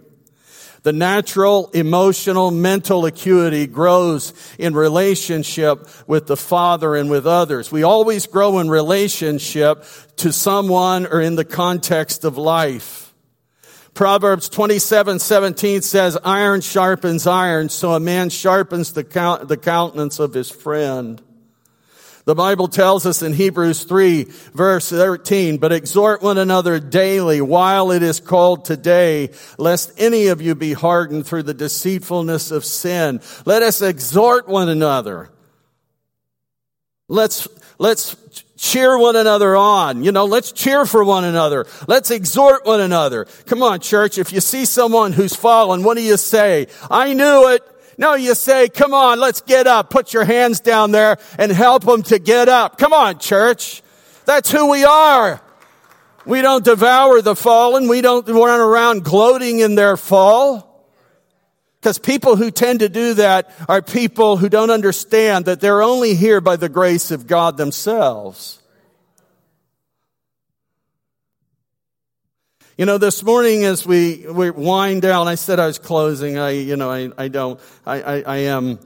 [0.87, 7.69] The natural, emotional, mental acuity grows in relationship with the Father and with others.
[7.69, 9.83] We always grow in relationship
[10.15, 13.13] to someone or in the context of life.
[13.95, 20.19] Proverbs 27, 17 says, iron sharpens iron, so a man sharpens the, count, the countenance
[20.19, 21.21] of his friend.
[22.27, 27.89] The Bible tells us in Hebrews 3 verse 13, but exhort one another daily while
[27.89, 33.21] it is called today, lest any of you be hardened through the deceitfulness of sin.
[33.45, 35.29] Let us exhort one another.
[37.07, 37.47] Let's,
[37.79, 38.17] let's
[38.57, 40.03] cheer one another on.
[40.03, 41.65] You know, let's cheer for one another.
[41.87, 43.23] Let's exhort one another.
[43.45, 44.17] Come on, church.
[44.17, 46.67] If you see someone who's fallen, what do you say?
[46.91, 47.63] I knew it.
[47.97, 49.89] No, you say, come on, let's get up.
[49.89, 52.77] Put your hands down there and help them to get up.
[52.77, 53.81] Come on, church.
[54.25, 55.41] That's who we are.
[56.25, 57.87] We don't devour the fallen.
[57.87, 60.67] We don't run around gloating in their fall.
[61.79, 66.15] Because people who tend to do that are people who don't understand that they're only
[66.15, 68.61] here by the grace of God themselves.
[72.77, 76.37] You know, this morning as we, we wind down, I said I was closing.
[76.37, 78.77] I, you know, I, I don't, I, I, I am.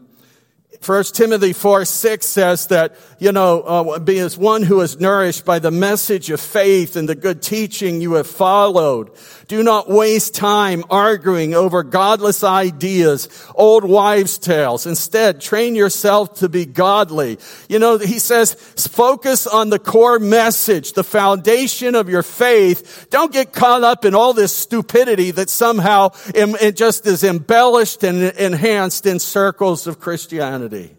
[0.79, 5.43] First Timothy 4, 6 says that, you know, uh, be as one who is nourished
[5.43, 9.11] by the message of faith and the good teaching you have followed.
[9.51, 14.85] Do not waste time arguing over godless ideas, old wives' tales.
[14.85, 17.37] Instead, train yourself to be godly.
[17.67, 23.07] You know, he says, focus on the core message, the foundation of your faith.
[23.09, 28.23] Don't get caught up in all this stupidity that somehow it just is embellished and
[28.23, 30.95] enhanced in circles of Christianity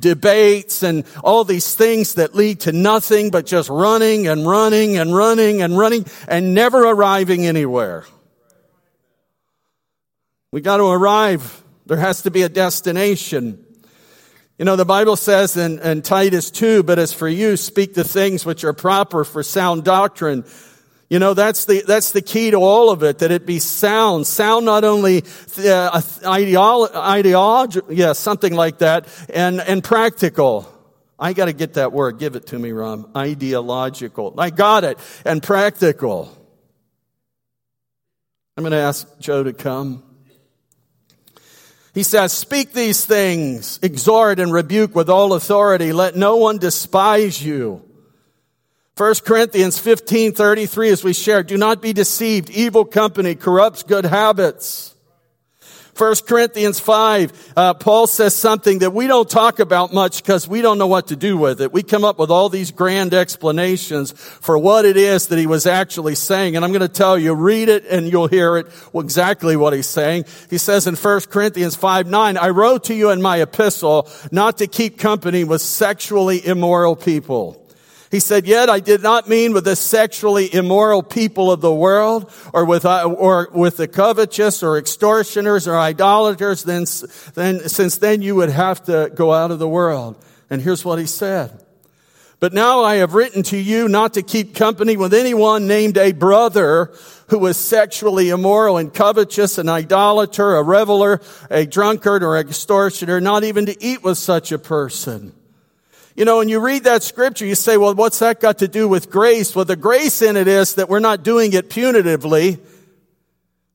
[0.00, 5.12] debates and all these things that lead to nothing but just running and running and
[5.12, 8.04] running and running and never arriving anywhere.
[10.52, 11.64] We got to arrive.
[11.86, 13.64] There has to be a destination.
[14.56, 18.04] You know, the Bible says in, in Titus 2, but as for you, speak the
[18.04, 20.44] things which are proper for sound doctrine
[21.10, 24.26] you know, that's the, that's the key to all of it, that it be sound.
[24.26, 30.70] Sound not only uh, ideolo- ideology, yeah, something like that, and, and practical.
[31.18, 32.18] I gotta get that word.
[32.18, 33.10] Give it to me, Ron.
[33.16, 34.34] Ideological.
[34.38, 34.98] I got it.
[35.24, 36.32] And practical.
[38.56, 40.02] I'm gonna ask Joe to come.
[41.94, 45.92] He says, speak these things, exhort and rebuke with all authority.
[45.92, 47.87] Let no one despise you.
[48.98, 52.50] 1 Corinthians 15, 33, as we share, do not be deceived.
[52.50, 54.92] Evil company corrupts good habits.
[55.96, 60.62] 1 Corinthians 5, uh, Paul says something that we don't talk about much because we
[60.62, 61.72] don't know what to do with it.
[61.72, 65.64] We come up with all these grand explanations for what it is that he was
[65.64, 66.56] actually saying.
[66.56, 69.86] And I'm going to tell you, read it and you'll hear it exactly what he's
[69.86, 70.24] saying.
[70.50, 74.58] He says in 1 Corinthians 5, 9, I wrote to you in my epistle not
[74.58, 77.64] to keep company with sexually immoral people
[78.10, 82.32] he said, yet I did not mean with the sexually immoral people of the world
[82.54, 86.62] or with, uh, or with the covetous or extortioners or idolaters.
[86.62, 86.86] Then,
[87.34, 90.16] then, since then you would have to go out of the world.
[90.48, 91.62] And here's what he said.
[92.40, 96.12] But now I have written to you not to keep company with anyone named a
[96.12, 96.94] brother
[97.28, 103.42] who is sexually immoral and covetous, an idolater, a reveler, a drunkard, or extortioner, not
[103.42, 105.32] even to eat with such a person.
[106.18, 108.88] You know, when you read that scripture, you say, well, what's that got to do
[108.88, 109.54] with grace?
[109.54, 112.58] Well, the grace in it is that we're not doing it punitively,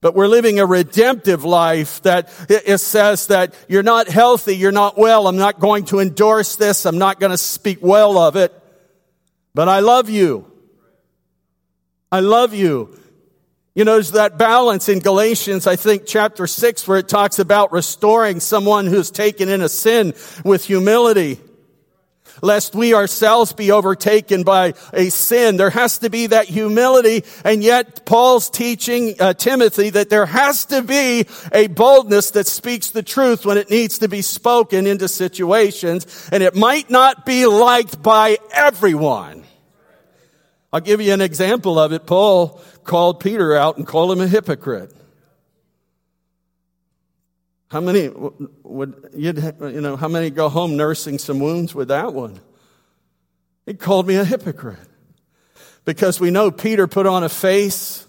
[0.01, 4.97] but we're living a redemptive life that it says that you're not healthy, you're not
[4.97, 8.53] well, I'm not going to endorse this, I'm not going to speak well of it,
[9.53, 10.45] but I love you.
[12.11, 12.99] I love you.
[13.73, 17.71] You know, there's that balance in Galatians, I think chapter six, where it talks about
[17.71, 20.13] restoring someone who's taken in a sin
[20.43, 21.39] with humility
[22.43, 25.55] lest we ourselves be overtaken by a sin.
[25.55, 27.23] There has to be that humility.
[27.45, 32.91] And yet Paul's teaching uh, Timothy that there has to be a boldness that speaks
[32.91, 36.29] the truth when it needs to be spoken into situations.
[36.31, 39.45] And it might not be liked by everyone.
[40.73, 42.05] I'll give you an example of it.
[42.05, 44.93] Paul called Peter out and called him a hypocrite.
[47.73, 48.07] How many
[48.61, 49.95] would you know?
[49.95, 52.39] How many go home nursing some wounds with that one?
[53.65, 54.77] He called me a hypocrite
[55.83, 58.05] because we know Peter put on a face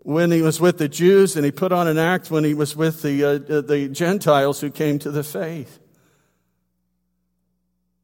[0.00, 2.76] when he was with the Jews, and he put on an act when he was
[2.76, 5.78] with the uh, the Gentiles who came to the faith.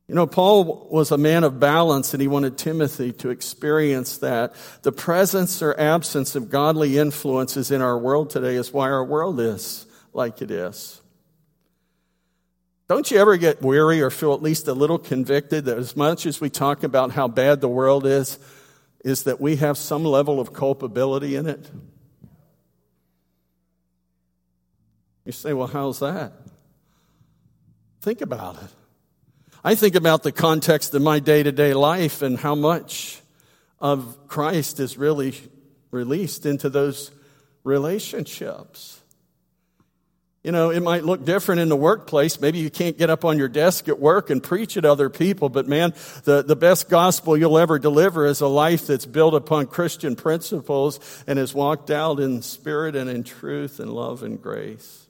[0.08, 4.54] You know, Paul was a man of balance and he wanted Timothy to experience that.
[4.80, 9.38] The presence or absence of godly influences in our world today is why our world
[9.38, 11.00] is like it is.
[12.88, 16.26] Don't you ever get weary or feel at least a little convicted that as much
[16.26, 18.38] as we talk about how bad the world is,
[19.04, 21.70] is that we have some level of culpability in it?
[25.24, 26.32] You say, well, how's that?
[28.00, 28.70] Think about it.
[29.62, 33.20] I think about the context of my day to day life and how much
[33.78, 35.34] of Christ is really
[35.90, 37.10] released into those
[37.62, 38.99] relationships.
[40.42, 42.40] You know, it might look different in the workplace.
[42.40, 45.50] Maybe you can't get up on your desk at work and preach at other people,
[45.50, 45.92] but man,
[46.24, 50.98] the, the best gospel you'll ever deliver is a life that's built upon Christian principles
[51.26, 55.06] and is walked out in spirit and in truth and love and grace.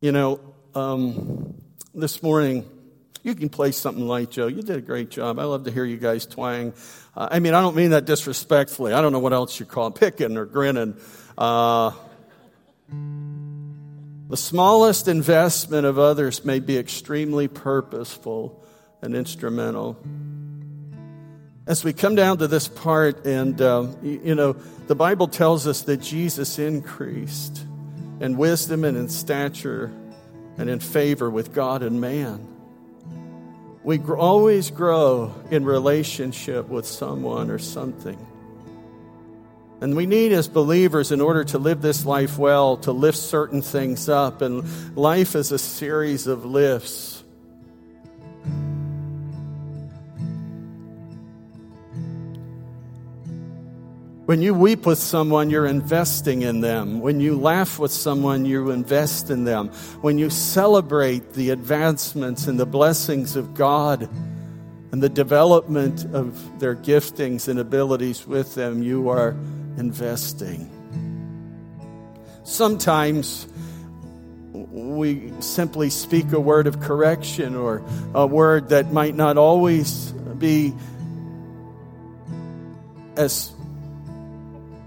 [0.00, 0.40] You know,
[0.76, 1.54] um,
[1.92, 2.64] this morning,
[3.24, 4.46] you can play something light, Joe.
[4.46, 5.40] You did a great job.
[5.40, 6.74] I love to hear you guys twang.
[7.16, 8.92] Uh, I mean, I don't mean that disrespectfully.
[8.92, 10.94] I don't know what else you call it, picking or grinning.
[11.40, 11.92] Uh,
[14.28, 18.62] the smallest investment of others may be extremely purposeful
[19.00, 19.96] and instrumental.
[21.66, 24.52] As we come down to this part, and um, you, know,
[24.86, 27.64] the Bible tells us that Jesus increased
[28.20, 29.90] in wisdom and in stature
[30.58, 32.46] and in favor with God and man.
[33.82, 38.18] We gr- always grow in relationship with someone or something.
[39.80, 43.62] And we need, as believers, in order to live this life well, to lift certain
[43.62, 44.42] things up.
[44.42, 47.24] And life is a series of lifts.
[54.26, 57.00] When you weep with someone, you're investing in them.
[57.00, 59.70] When you laugh with someone, you invest in them.
[60.02, 64.08] When you celebrate the advancements and the blessings of God
[64.92, 69.34] and the development of their giftings and abilities with them, you are
[69.76, 70.70] investing.
[72.44, 73.46] Sometimes
[74.52, 77.82] we simply speak a word of correction or
[78.14, 80.74] a word that might not always be
[83.16, 83.52] as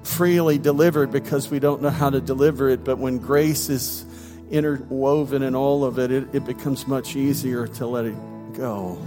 [0.04, 2.84] freely delivered because we don't know how to deliver it.
[2.84, 4.06] But when grace is
[4.52, 8.16] interwoven in all of it, it, it becomes much easier to let it
[8.54, 8.98] go.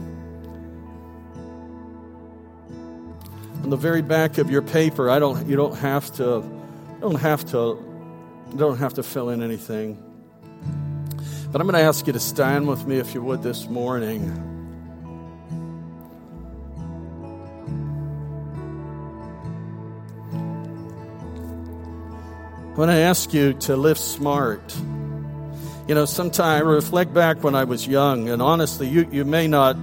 [3.66, 5.10] on the very back of your paper.
[5.10, 6.40] I don't, you don't have to,
[7.00, 7.82] don't have to,
[8.54, 10.00] don't have to fill in anything.
[11.50, 14.22] But I'm going to ask you to stand with me if you would this morning.
[22.76, 24.76] When I ask you to live smart,
[25.88, 29.48] you know, sometimes I reflect back when I was young, and honestly, you, you may
[29.48, 29.76] not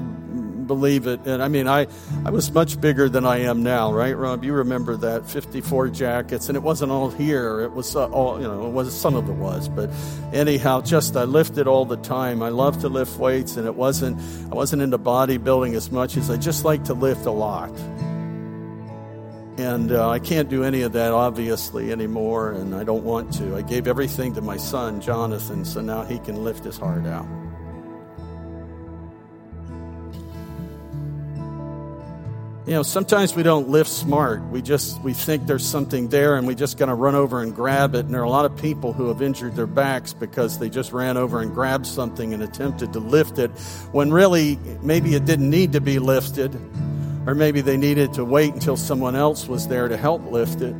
[0.64, 1.22] believe it.
[1.26, 1.88] And I mean, I,
[2.26, 4.44] I was much bigger than I am now, right, Rob?
[4.44, 7.62] You remember that 54 jackets, and it wasn't all here.
[7.62, 9.90] It was uh, all, you know, it was some of it was, but
[10.34, 12.42] anyhow, just I lifted all the time.
[12.42, 14.20] I love to lift weights, and it wasn't
[14.52, 17.72] I wasn't into bodybuilding as much as I just like to lift a lot.
[19.58, 23.56] And uh, I can't do any of that, obviously, anymore, and I don't want to.
[23.56, 27.28] I gave everything to my son, Jonathan, so now he can lift his heart out.
[32.66, 34.42] You know, sometimes we don't lift smart.
[34.44, 37.94] We just we think there's something there and we just gonna run over and grab
[37.94, 38.06] it.
[38.06, 40.94] And there are a lot of people who have injured their backs because they just
[40.94, 43.52] ran over and grabbed something and attempted to lift it
[43.92, 46.56] when really maybe it didn't need to be lifted,
[47.28, 50.76] or maybe they needed to wait until someone else was there to help lift it.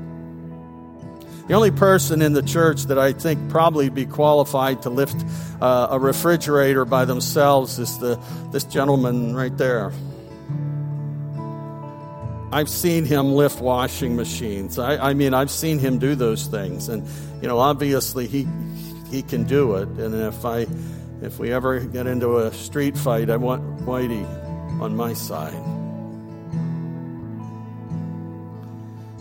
[1.50, 5.18] The only person in the church that I think probably be qualified to lift
[5.62, 8.18] uh, a refrigerator by themselves is the
[8.54, 9.92] this gentleman right there.
[12.54, 14.78] I've seen him lift washing machines.
[14.78, 17.04] I, I, mean, I've seen him do those things, and
[17.42, 18.48] you know, obviously he
[19.10, 19.88] he can do it.
[19.98, 20.68] And if I
[21.24, 24.24] if we ever get into a street fight, I want Whitey
[24.80, 25.83] on my side.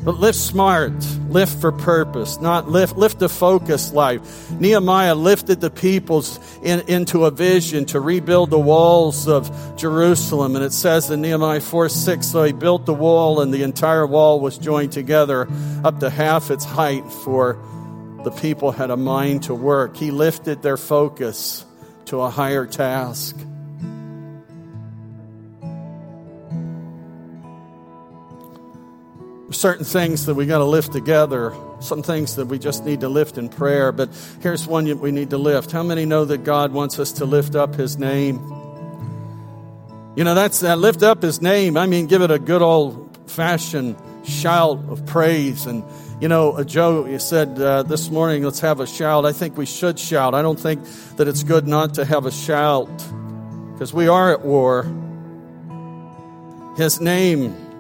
[0.04, 0.92] But lift smart,
[1.28, 4.50] lift for purpose, not lift, lift a focused life.
[4.50, 10.56] Nehemiah lifted the peoples in, into a vision to rebuild the walls of Jerusalem.
[10.56, 14.06] And it says in Nehemiah 4 6, so he built the wall, and the entire
[14.06, 15.48] wall was joined together
[15.84, 17.56] up to half its height, for
[18.24, 19.96] the people had a mind to work.
[19.96, 21.64] He lifted their focus
[22.06, 23.36] to a higher task.
[29.62, 33.08] Certain things that we got to lift together, some things that we just need to
[33.08, 33.92] lift in prayer.
[33.92, 34.10] But
[34.40, 35.70] here's one we need to lift.
[35.70, 38.40] How many know that God wants us to lift up His name?
[40.16, 41.76] You know, that's that lift up His name.
[41.76, 43.94] I mean, give it a good old fashioned
[44.24, 45.64] shout of praise.
[45.66, 45.84] And,
[46.20, 49.24] you know, uh, Joe said uh, this morning, let's have a shout.
[49.24, 50.34] I think we should shout.
[50.34, 50.82] I don't think
[51.18, 52.90] that it's good not to have a shout
[53.74, 54.82] because we are at war.
[56.76, 57.71] His name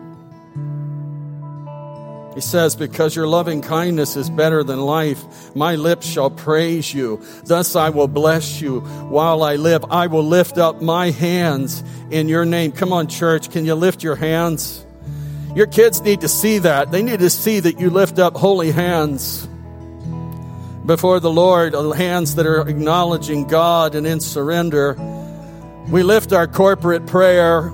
[2.34, 7.22] he says, Because your loving kindness is better than life, my lips shall praise you.
[7.44, 9.84] Thus I will bless you while I live.
[9.90, 12.72] I will lift up my hands in your name.
[12.72, 14.84] Come on, church, can you lift your hands?
[15.54, 16.90] Your kids need to see that.
[16.90, 19.46] They need to see that you lift up holy hands
[20.86, 24.96] before the Lord, uh, hands that are acknowledging God and in surrender.
[25.88, 27.70] We lift our corporate prayer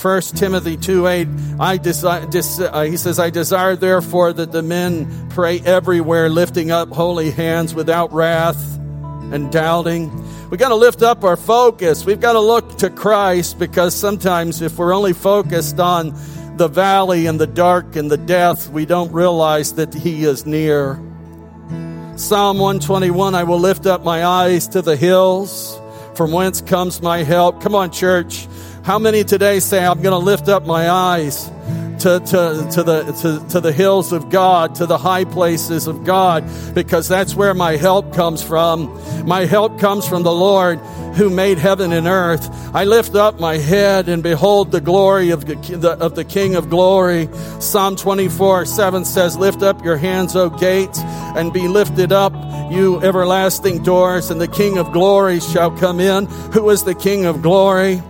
[0.00, 1.28] 1 Timothy 2 8,
[1.58, 2.26] I desire,
[2.72, 7.74] uh, he says, I desire therefore that the men pray everywhere, lifting up holy hands
[7.74, 10.10] without wrath and doubting.
[10.48, 12.06] We got to lift up our focus.
[12.06, 16.14] We've got to look to Christ because sometimes if we're only focused on
[16.56, 20.94] the valley and the dark and the death, we don't realize that He is near.
[22.16, 25.78] Psalm 121 I will lift up my eyes to the hills,
[26.14, 27.60] from whence comes my help.
[27.60, 28.46] Come on, church.
[28.82, 31.50] How many today say, I'm going to lift up my eyes
[32.00, 36.04] to, to, to, the, to, to the hills of God, to the high places of
[36.04, 38.88] God, because that's where my help comes from.
[39.26, 40.78] My help comes from the Lord
[41.14, 42.48] who made heaven and earth.
[42.74, 46.70] I lift up my head and behold the glory of the, of the King of
[46.70, 47.28] glory.
[47.58, 52.32] Psalm 24 7 says, Lift up your hands, O gates, and be lifted up,
[52.72, 56.24] you everlasting doors, and the King of glory shall come in.
[56.54, 58.00] Who is the King of glory?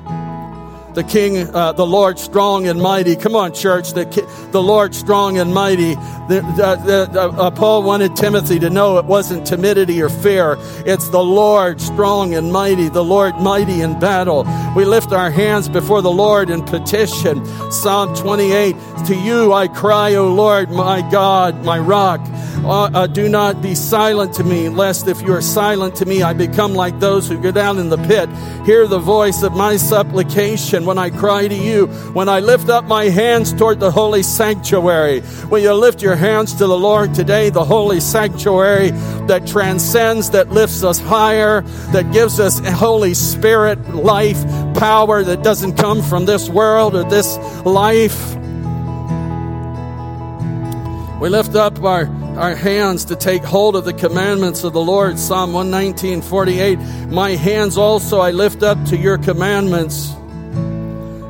[0.94, 3.16] The King, uh, the Lord strong and mighty.
[3.16, 4.04] Come on, church, the,
[4.50, 5.94] the Lord strong and mighty.
[5.94, 10.56] The, the, the, uh, Paul wanted Timothy to know it wasn't timidity or fear.
[10.86, 14.46] It's the Lord strong and mighty, the Lord mighty in battle.
[14.76, 17.44] We lift our hands before the Lord in petition.
[17.70, 18.76] Psalm 28
[19.06, 22.20] To you I cry, O Lord, my God, my rock.
[22.64, 26.22] Uh, uh, do not be silent to me, lest if you are silent to me,
[26.22, 28.28] I become like those who go down in the pit.
[28.66, 32.84] Hear the voice of my supplication when I cry to you, when I lift up
[32.84, 35.22] my hands toward the holy sanctuary.
[35.50, 38.90] Will you lift your hands to the Lord today, the holy sanctuary
[39.26, 41.62] that transcends, that lifts us higher,
[41.92, 44.42] that gives us Holy Spirit life,
[44.74, 48.36] power that doesn't come from this world or this life?
[51.20, 52.06] We lift up our
[52.40, 55.18] our hands to take hold of the commandments of the Lord.
[55.18, 56.78] Psalm 119, 48.
[57.08, 60.14] My hands also I lift up to your commandments.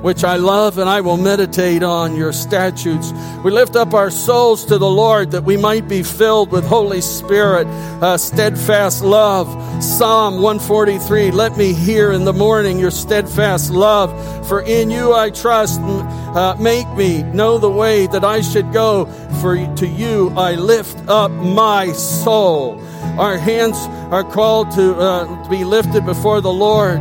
[0.03, 3.13] Which I love, and I will meditate on your statutes.
[3.45, 7.01] We lift up our souls to the Lord that we might be filled with Holy
[7.01, 7.67] Spirit,
[8.03, 9.49] uh, steadfast love.
[9.83, 14.11] Psalm 143 Let me hear in the morning your steadfast love,
[14.49, 15.81] for in you I trust.
[15.81, 19.07] Uh, make me know the way that I should go,
[19.41, 22.81] for to you I lift up my soul.
[23.19, 23.77] Our hands
[24.13, 27.01] are called to, uh, to be lifted before the Lord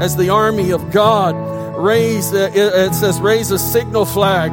[0.00, 1.49] as the army of God.
[1.80, 4.50] Raise, uh, it says, raise a signal flag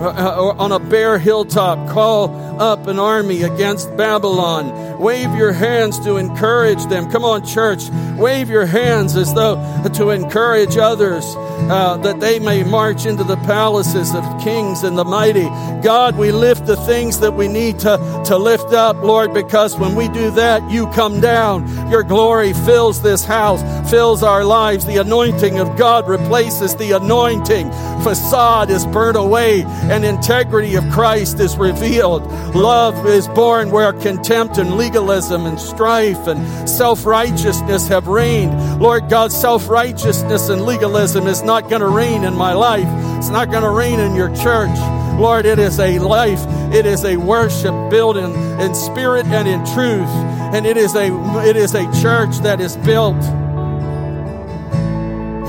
[0.00, 1.90] uh, uh, on a bare hilltop.
[1.90, 4.70] Call up an army against Babylon.
[5.00, 7.10] Wave your hands to encourage them.
[7.10, 7.88] Come on, church.
[8.18, 9.56] Wave your hands as though
[9.94, 11.24] to encourage others
[11.70, 15.48] uh, that they may march into the palaces of kings and the mighty.
[15.82, 19.94] God, we lift the things that we need to, to lift up, Lord, because when
[19.94, 21.90] we do that, you come down.
[21.90, 24.84] Your glory fills this house, fills our lives.
[24.84, 27.70] The anointing of God replaces the anointing.
[28.02, 32.26] Facade is burnt away and integrity of Christ is revealed.
[32.54, 38.80] Love is born where contempt and legalism and strife and self righteousness have reigned.
[38.80, 42.86] Lord God, self righteousness and legalism is not going to reign in my life,
[43.18, 44.76] it's not going to reign in your church.
[45.18, 46.40] Lord, it is a life,
[46.74, 50.08] it is a worship built in, in spirit and in truth.
[50.52, 51.06] And it is a
[51.46, 53.22] it is a church that is built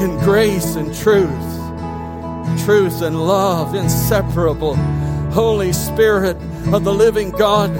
[0.02, 1.30] in grace and truth.
[2.66, 4.76] Truth and love, inseparable.
[5.32, 6.38] Holy Spirit
[6.74, 7.72] of the living God,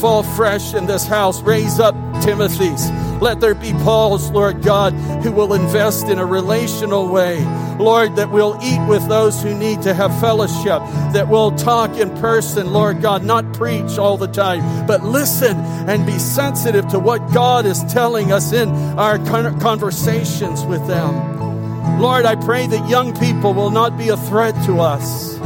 [0.00, 1.42] fall fresh in this house.
[1.42, 2.90] Raise up Timothy's.
[3.20, 4.92] Let there be Paul's, Lord God,
[5.22, 7.42] who will invest in a relational way.
[7.78, 10.80] Lord, that we'll eat with those who need to have fellowship,
[11.12, 16.06] that we'll talk in person, Lord God, not preach all the time, but listen and
[16.06, 18.68] be sensitive to what God is telling us in
[18.98, 22.00] our conversations with them.
[22.00, 25.36] Lord, I pray that young people will not be a threat to us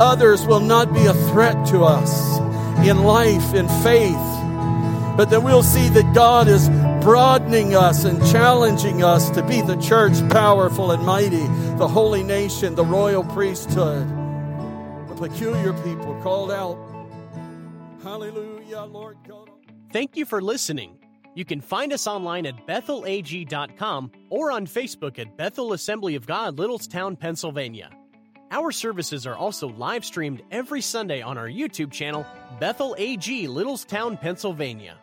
[0.00, 2.39] others will not be a threat to us
[2.88, 4.14] in life, in faith,
[5.16, 6.68] but that we'll see that God is
[7.02, 12.74] broadening us and challenging us to be the church, powerful and mighty, the holy nation,
[12.74, 14.08] the royal priesthood,
[15.08, 16.78] the peculiar people called out.
[18.02, 19.50] Hallelujah, Lord God.
[19.92, 20.96] Thank you for listening.
[21.34, 26.56] You can find us online at bethelag.com or on Facebook at Bethel Assembly of God,
[26.56, 27.90] Littlestown, Pennsylvania.
[28.52, 32.26] Our services are also live streamed every Sunday on our YouTube channel,
[32.58, 34.96] Bethel AG, Littlestown, Pennsylvania.